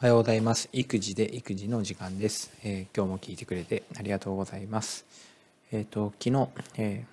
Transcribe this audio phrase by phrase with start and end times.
[0.00, 0.70] おはようございます。
[0.72, 2.50] 育児で育児の時間です。
[2.64, 5.04] えー、今日も聞いてくれてありがとうございます。
[5.70, 7.04] えっ、ー、と昨日、え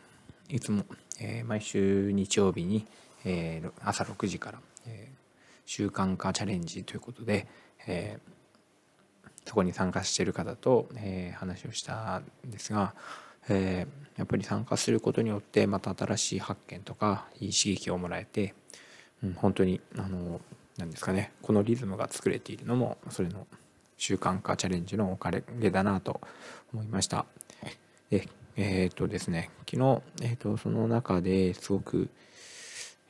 [0.47, 0.85] ー、いつも、
[1.19, 2.87] え毎週日曜日に、
[3.25, 5.09] え朝6時から、え
[5.65, 7.45] 習慣化チャレンジということで、
[7.87, 8.19] え
[9.43, 12.95] そこに参加している方と、え話をしたんですが、
[13.49, 13.85] え
[14.15, 18.53] やっぱり参加することによってまた新しい発見とかいい刺激をもらえて、
[19.25, 20.39] うん、本当にあの
[20.77, 23.47] なんですかねこのリズムが作れているのもそれの
[23.97, 26.21] 習慣化チャレンジのおかげだなと
[26.73, 27.25] 思いました。
[28.09, 32.09] でえっ、とですね昨日、えーと、その中ですごく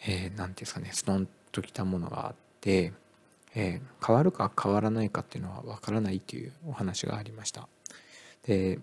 [0.06, 2.94] 何、えー、て言うんですかねストンときたものがあって、
[3.56, 7.68] えー、変わるか変わらないかっていうのは分からないというお話がありました。
[8.46, 8.80] で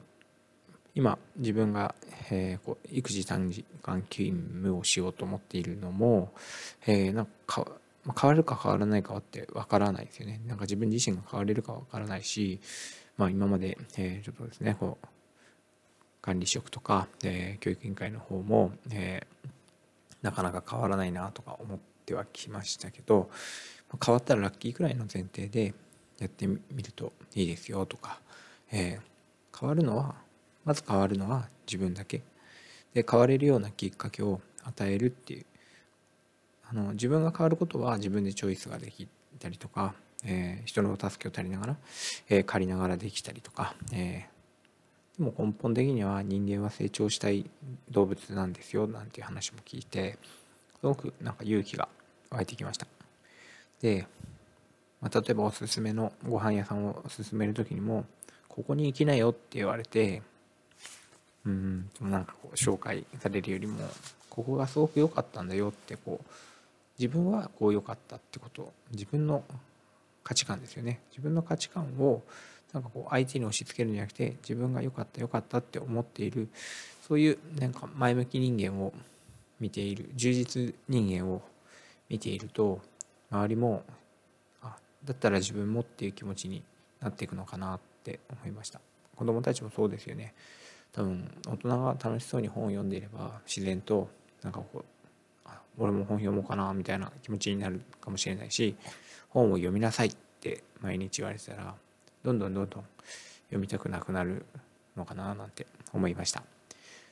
[0.95, 1.95] 今自分が、
[2.31, 6.33] えー、こう育児短時間勤務をしようと思っているのも、
[6.87, 7.67] えー、なんか
[8.05, 10.41] ま変わるか変わらないかってわからないですよね。
[10.47, 12.61] なんか自分自身が変われるかわからないし、
[13.17, 15.07] まあ、今まで、えー、ちょっとですねこう
[16.21, 19.49] 管理職とか、えー、教育委員会の方も、えー、
[20.23, 23.31] なかなか変わらないなとか思ってはきましたけど
[24.05, 25.75] 変わったらラッキーくらいの前提で
[26.19, 28.21] やってみるといいですよとか、
[28.73, 30.15] えー、変わるのは
[30.65, 32.23] まず変わるのは自分だけ
[32.95, 35.47] で変われるようなきっかけを与えるっていう
[36.71, 41.77] あの自分が変わることは自分でチョイスができたりとか、えー、人の助けを借りながら、
[42.29, 47.49] えー、借りながらできたりとか、えー、でも根本的には人間は成長したい
[47.91, 50.19] 動物なんですよなんていう話も聞いて
[50.81, 51.89] すごくなんか勇気が
[52.31, 52.87] 湧いてきました。
[53.81, 54.07] で、
[55.01, 58.05] ま、例えばおすすめのご飯屋さんを勧める時にも
[58.49, 60.23] ここに行きなよって言われて
[61.45, 63.79] うんなんかこう紹介されるよりも
[64.31, 66.27] ここがすごく良かったんだよってこう
[66.99, 68.73] 自分はこう良かったってこと。
[68.93, 69.45] 自分の
[70.23, 71.01] 価値観ですよね。
[71.11, 72.23] 自分の価値観を
[72.73, 76.49] なんかこう相手に押し付けるんじゃなくて自分が良かった良かったって思っている。
[77.07, 78.93] そういうなんか前向き人間を
[79.61, 80.11] 見ている。
[80.15, 81.43] 充実人間を
[82.09, 82.81] 見ていると
[83.31, 83.83] 周りも
[84.63, 86.63] あだったら自分もっていう気持ちに
[87.01, 88.81] なっていくのかなって思いました。
[89.17, 90.35] 子供たちもそうですよね。
[90.93, 94.09] 多分大人が楽しそうに本を読んでいれば自然と
[94.43, 94.85] なんかこう
[95.79, 98.77] 俺も本読もうかなみたいな気持ちになるかもしれないし
[99.29, 101.75] 本を読みなさいって毎日言われてたら
[102.23, 102.85] どんどんどんどん
[103.47, 104.47] 読みたくなくなる
[104.97, 106.43] のかななんて思いました。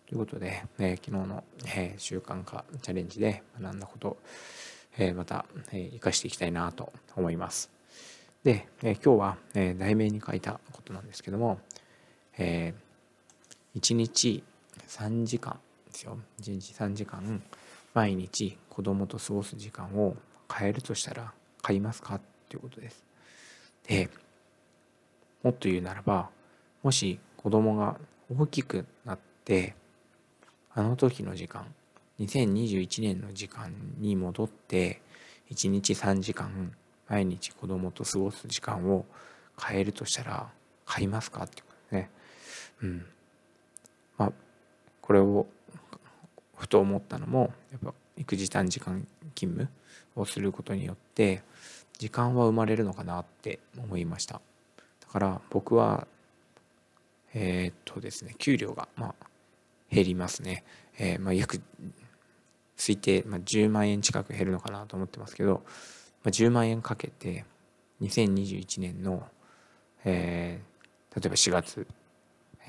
[0.06, 4.18] ということで、えー、昨日の、えー、習慣化チャレンジで学んだこと、
[4.98, 7.70] えー、また、えー、生かしていきたいなと思います。
[8.44, 11.60] で、え今日は、え題名に書いたことなんですけども、
[12.36, 12.74] え
[13.76, 14.42] 1日
[14.88, 17.42] 3時間ですよ1日3時間
[17.94, 20.16] 毎日子供と過ごす時間を
[20.52, 23.04] 変えるとしたら買いますかっていうことです。
[23.86, 24.08] で
[25.42, 26.30] もっと言うならば
[26.82, 27.96] もし子供が
[28.30, 29.74] 大きくなって
[30.74, 31.66] あの時の時間
[32.20, 35.02] 2021年の時間に戻って
[35.50, 36.72] 1日3時間
[37.08, 39.04] 毎日子供と過ごす時間を
[39.60, 40.48] 変えるとしたら
[40.86, 42.10] 買いますかってことですね。
[42.82, 43.06] うん。
[44.16, 44.32] まあ
[45.00, 45.46] これを
[46.62, 49.68] ふと思ったのもやっぱ育児短時間勤務
[50.14, 51.42] をすることによって
[51.98, 54.40] 時間は生まれるのかなって思いました。
[55.00, 56.06] だから僕は
[57.34, 59.26] えー、っとですね給料がまあ
[59.90, 60.62] 減りますね、
[60.98, 61.60] えー、まあ約
[62.76, 65.62] 推定、まあ、10万円近く減るのかなと思ってますけど、
[66.22, 67.44] まあ、10万円かけて
[68.02, 69.26] 2021年の、
[70.04, 71.86] えー、例えば4月、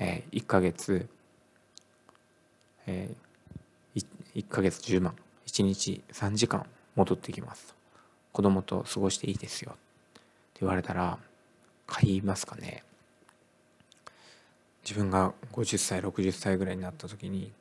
[0.00, 1.08] えー、1ヶ月、
[2.86, 3.23] えー、
[4.34, 5.14] 1ヶ月10万
[5.46, 7.74] 1日3時間戻ってきます
[8.34, 9.70] 子供と過ごしていいですよ。
[9.72, 11.18] って言われたら
[11.86, 12.82] 買いますかね。
[14.82, 17.52] 自分が50歳60歳ぐらいになった時に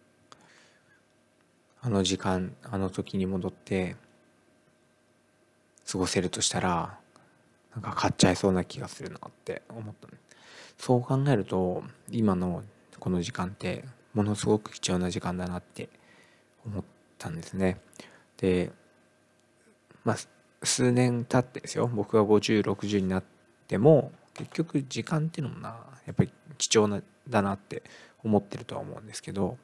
[1.83, 3.95] あの時間あの時に戻って
[5.89, 6.97] 過ごせるとしたら
[7.75, 10.07] なんか買っちゃいそうな気がするなって思った
[10.77, 12.63] そう考えると今の
[12.99, 15.87] この時間ってものすごく貴重な時間だなって
[16.65, 16.83] 思っ
[17.17, 17.79] たんですね。
[18.37, 18.71] で
[20.03, 20.17] まあ
[20.63, 21.87] 数年経ってですよ。
[21.87, 23.23] 僕が5060になっ
[23.67, 25.69] ても結局時間っていうのもな
[26.05, 27.83] やっぱり貴重なだなって
[28.23, 29.57] 思ってるとは思うんですけど。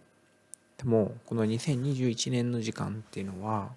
[0.79, 3.71] でもこの2021年の時間っていうのは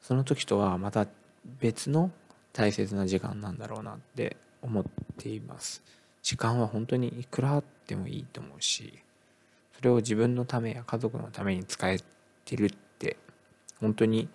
[0.00, 1.08] その時とはまた
[1.60, 2.12] 別の
[2.52, 4.84] 大切な時間なんだろうなって思っ
[5.18, 5.82] ています。
[6.22, 9.00] 時間は本当にいくらあってもいいと思うし
[9.82, 11.98] それを自分のためや家族のために使え
[12.44, 13.16] てるって
[13.80, 14.28] 本当に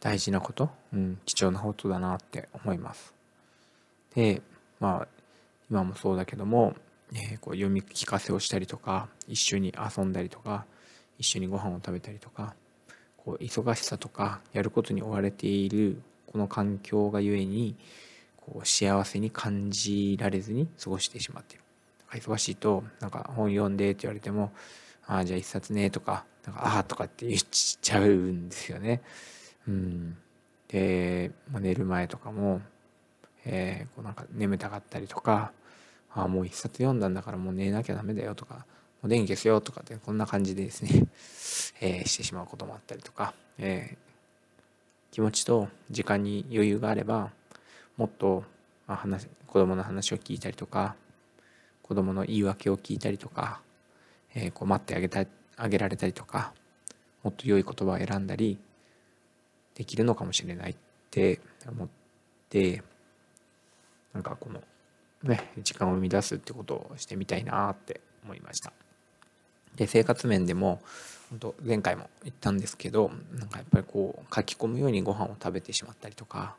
[0.00, 3.14] 大事なこと、うん、貴重なことだなって思います。
[4.16, 4.42] で
[4.80, 5.08] まあ
[5.70, 6.74] 今もそうだけども、
[7.12, 10.66] えー、こう読み聞かせをしたりとか一緒に遊んだりとか
[11.20, 12.56] 一緒にご飯を食べたりとか
[13.18, 17.76] こう忙しさとかやることに追われているこの環境がゆえに
[18.38, 21.62] こう幸せに感じられずに過ごしてしまっている。
[22.18, 24.52] 忙しいとなんか本読んでって言われても
[25.06, 29.02] 「ああじゃあ一冊ね」とか「なんかああ」とかって言っちゃうんですよね。
[29.66, 30.16] うん、
[30.68, 32.60] で、まあ、寝る前とかも、
[33.44, 35.52] えー、こうなんか眠たかったりとか
[36.14, 38.66] 「ああもう一冊読んだんだからもう寝なきゃダメだよ」とか
[39.02, 41.06] 「もう電気消すよ」とかってこんな感じでですね、
[41.80, 47.30] えー、してしまうこともあったりとか、えー、気持ちと時間に余裕があれば
[47.96, 48.44] もっと、
[48.86, 50.96] まあ、話子供の話を聞いたりとか
[51.92, 53.60] 子供の言い訳を聞いたりとか、
[54.34, 55.26] えー、こう待ってあげた
[55.58, 56.54] あげられたりとか
[57.22, 58.58] もっと良い言葉を選んだり
[59.74, 60.76] できるのかもしれないっ
[61.10, 61.88] て思っ
[62.48, 62.82] て
[64.14, 64.62] なんかこの
[65.22, 68.72] ね時間を生み出すってことをしてみたいなって思いました。
[69.76, 70.80] で生活面でも
[71.28, 76.56] 本当前回も言ったんですけどなんかやっぱりこう書き込むようにご飯を食べてしまったりとか、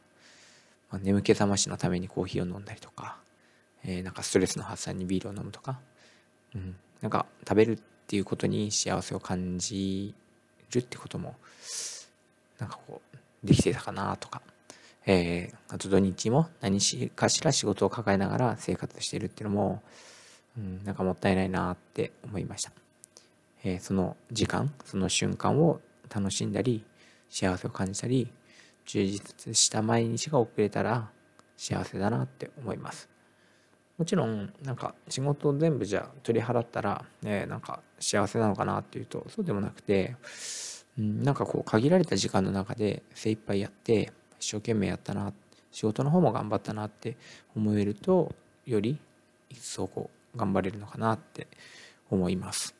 [0.91, 3.17] まあ、眠気覚ましのためにコーヒーを飲んだりとか、
[3.85, 5.79] えー、なんかストレスの発散にビールを飲むとか、
[6.55, 10.13] うん、なんか食べるっていうことに幸せを感じ
[10.71, 11.35] るってことも
[12.59, 14.41] なんかこうできてたかなとか、
[15.05, 19.83] えー、あと土日も何かしら仕事を抱えながら生活してるっていうのも、
[20.57, 22.71] うん、なんかもったいないなって思いました、
[23.63, 25.81] えー、その時間その瞬間を
[26.13, 26.85] 楽しんだり
[27.29, 28.29] 幸せを感じたり
[28.85, 31.09] 充実した毎日が遅れたら
[31.57, 33.12] 幸せだなって思います。
[33.97, 34.51] もちろん。
[34.63, 40.15] なんか仕事を全部じゃ取り払ったら、ね、なんか幸せなのかなっていうとそうでもなくて、
[40.97, 45.31] うん、なんかこう限られた時間の中で精一杯やって一生懸命やったな
[45.71, 47.17] 仕事の方も頑張ったなって
[47.55, 48.33] 思えると
[48.65, 48.97] より
[49.49, 51.47] 一層こう頑張れるのかなって
[52.09, 52.75] 思います。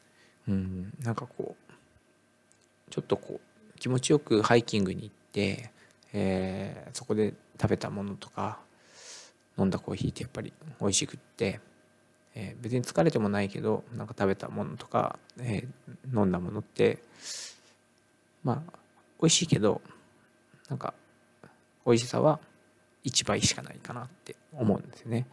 [0.47, 5.71] うん、なんかこうちょっとこう気持ちよくハイキングに行って、
[6.13, 8.59] えー、そこで食べたものとか
[9.57, 11.59] 飲んだコーヒーってやっぱり美味しくって、
[12.35, 16.99] えー、別に疲れてもないけどなんか食べたものとか、えー、飲んだものって
[18.43, 18.73] まあ
[19.21, 19.81] 美味しいけど
[20.69, 20.93] なんか
[21.85, 22.39] 美味しさは
[23.05, 25.27] 1倍しかないかなって思うんですよね。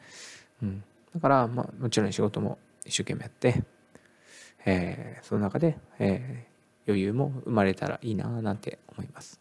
[0.62, 0.84] うん、
[1.14, 3.62] だからまあもちろん仕事も一生懸命やって、
[4.66, 9.40] えー、その中で、えー、余裕も生まれたらいいななんて思います。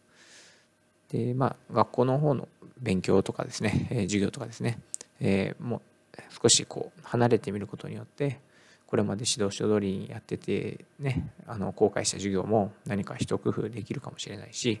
[1.10, 2.48] でまあ学校の方の
[2.80, 4.78] 勉強とかですね、え、授業とかですね、
[5.20, 5.80] えー、もう
[6.42, 8.38] 少しこう離れてみることによって
[8.86, 14.80] これまで指導書通りにやっててねあの後悔した授業も何か一工夫できるかもしれないし、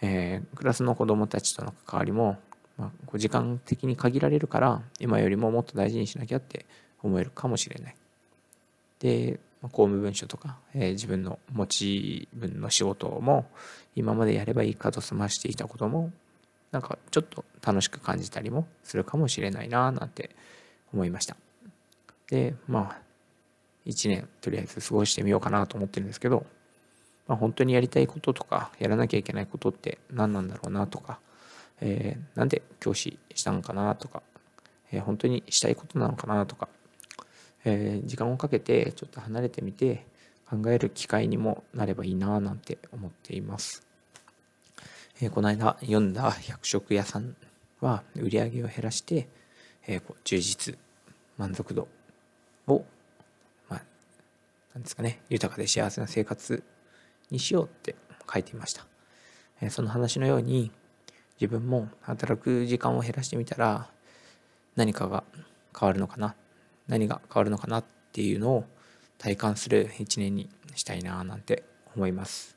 [0.00, 2.38] えー、クラスの子どもたちとの関わりも、
[2.76, 6.66] まあ、時間的に限られるから今よりももっと大事にしなきゃって
[7.02, 7.96] 思えるかもしれない。
[9.00, 13.46] で公務文書とか、えー、自分の持ち分の仕事も
[13.96, 16.12] 今までやればいいかと済ましていたことも
[16.70, 20.30] なんかちょっと楽しく感じたりもするかもしれないななんて
[20.92, 21.36] 思いました。
[22.30, 23.08] でまあ
[23.86, 26.44] 1年とりあえず過ごしてみようかなと思ってるんですけど、
[27.26, 31.20] まあ、本当にやりたいこととかやらなきゃいけないことって何なんだろうなとか、
[31.80, 34.22] えー、なんで教師したのかなとか、
[34.92, 36.68] えー、本当にしたいことなのかなとか
[37.64, 40.06] えー、時間をかけてちょっと離れてみて
[40.48, 43.86] 考える機会にもなればいいななんて思っています。
[45.20, 47.36] えー、この間読んだ百食屋さん
[47.80, 49.28] は売り上げを減らして、
[49.86, 50.78] えー、こう充実
[51.36, 51.88] 満足度
[52.66, 52.84] を、
[53.68, 53.82] まあ、
[54.74, 56.62] なんですかね豊かで幸せな生活
[57.30, 57.94] にしようって
[58.32, 58.86] 書いていました。
[59.60, 60.70] え、その話のように
[61.40, 63.88] 自分も働く時間を減らしてみたら
[64.76, 65.24] 何かが
[65.78, 66.34] 変わるのかな
[66.88, 68.64] 何が変わるのかなっていうのを
[69.18, 71.64] 体感する一年にしたいななんて
[71.94, 72.56] 思います。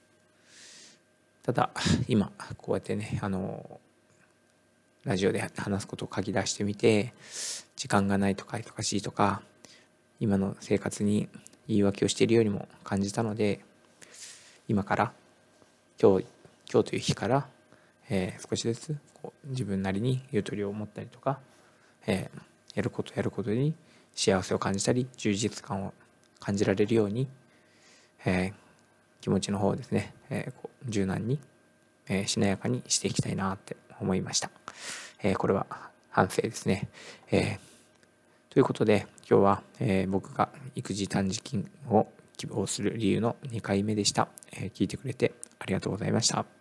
[1.43, 1.71] ただ
[2.07, 3.79] 今こうやってねあの
[5.03, 7.13] ラジオで話すことを書き出してみて
[7.75, 9.41] 時間がないとか忙しいとか
[10.19, 11.27] 今の生活に
[11.67, 13.61] 言い訳をしているようにも感じたので
[14.67, 15.13] 今から
[15.99, 16.25] 今日
[16.71, 17.47] 今日という日から、
[18.09, 21.39] えー、少しずつこう自分なりにゆとりを持ったりとか、
[22.05, 22.41] えー、
[22.75, 23.73] やることやることに
[24.15, 25.93] 幸せを感じたり充実感を
[26.39, 27.27] 感じられるように、
[28.25, 28.53] えー、
[29.21, 31.39] 気持ちの方をですね、えー、こう柔軟に、
[32.07, 34.49] えー、しなやかにしていきたいなって思いました、
[35.21, 35.67] えこれは
[36.09, 36.89] 反省ですね、
[37.31, 37.59] え
[38.49, 46.60] ということで今日は、え僕が育児短時金を希望する理由の2回目でした、え聞いてくれてありがとうございました。